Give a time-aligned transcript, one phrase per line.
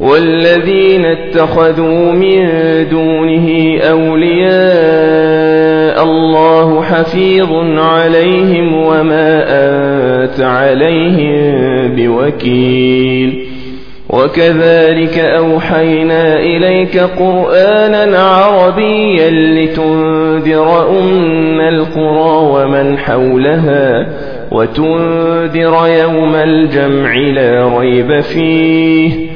[0.00, 2.48] والذين اتخذوا من
[2.90, 5.16] دونه أولياء
[6.04, 11.54] الله حفيظ عليهم وما أنت عليهم
[11.96, 13.46] بوكيل.
[14.10, 24.06] وكذلك أوحينا إليك قرآنا عربيا لتنذر أم القرى ومن حولها
[24.52, 29.35] وتنذر يوم الجمع لا ريب فيه.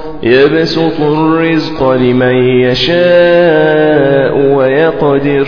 [0.23, 5.47] يبسط الرزق لمن يشاء ويقدر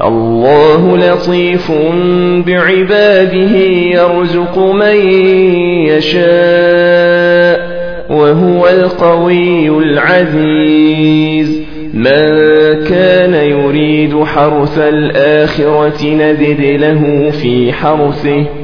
[0.00, 1.72] الله لطيف
[2.46, 3.56] بعباده
[3.94, 4.96] يرزق من
[5.86, 7.74] يشاء
[8.10, 11.62] وهو القوي العزيز.
[11.94, 12.44] من
[12.88, 18.63] كان يريد حرث الآخرة نزد له في حرثه.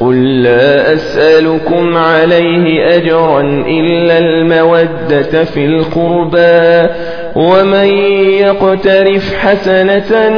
[0.00, 6.88] قل لا أسألكم عليه أجرا إلا المودة في القربى
[7.36, 7.88] ومن
[8.40, 10.28] يقترف حسنة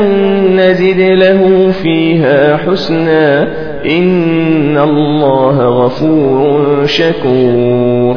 [0.56, 3.42] نزد له فيها حسنا
[3.86, 8.16] إن الله غفور شكور.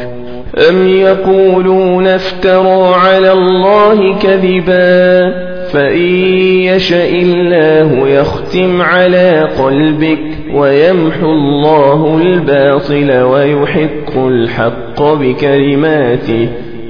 [0.70, 6.16] أم يقولون افتروا على الله كذبا فإن
[6.62, 10.20] يشأ الله يختم على قلبك
[10.54, 16.50] ويمحو الله الباطل ويحق الحق بكلماته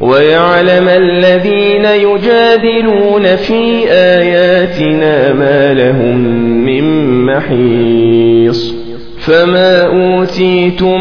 [0.00, 6.16] ويعلم الذين يجادلون في آياتنا ما لهم
[6.64, 6.84] من
[7.26, 8.74] محيص.
[9.18, 11.00] فما أوتيتم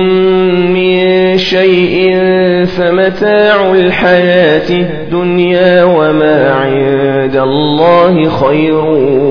[0.74, 2.18] من شيء
[2.66, 8.86] فمتاع الحياة الدنيا وما عند الله خير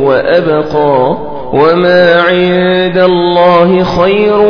[0.04, 1.31] وأبقى.
[1.52, 4.40] وما عند الله خير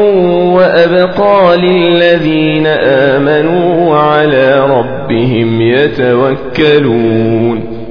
[0.57, 7.03] وأبقى للذين آمنوا وعلى ربهم يتوكلون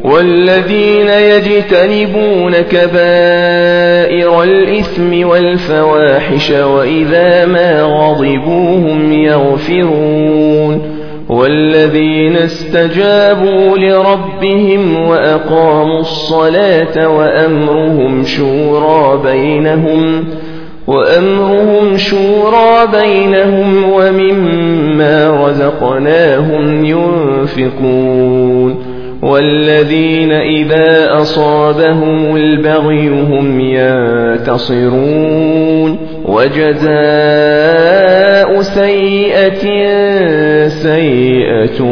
[0.04, 11.01] والذين يجتنبون كبائر الإثم والفواحش وإذا ما غضبوا هم يغفرون
[11.32, 20.26] والذين استجابوا لربهم وأقاموا الصلاة وأمرهم شورى بينهم
[20.88, 28.61] وأمرهم شورى بينهم ومما رزقناهم ينفقون.
[29.22, 35.42] والذين إذا أصابهم البغي هم ينتصرون.
[36.26, 36.92] وجزاء
[38.62, 39.88] سيئة
[40.68, 41.84] سيئة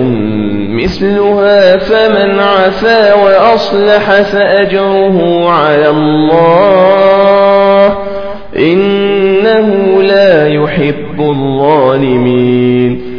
[0.70, 7.98] مثلها فمن عفا وأصلح فأجره على الله
[8.58, 13.19] إنه لا يحب الظالمين.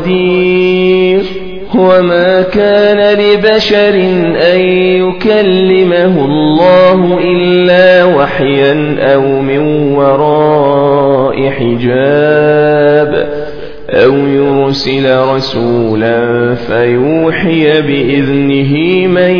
[0.00, 1.50] قدير.
[1.74, 3.94] وما كان لبشر
[4.52, 9.58] أن يكلمه الله إلا وحيا أو من
[9.92, 13.28] وراء حجاب
[13.90, 19.36] أو يرسل رسولا فيوحي بإذنه من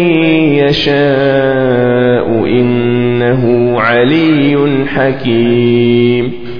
[0.55, 6.39] يشاء إنه علي حكيم.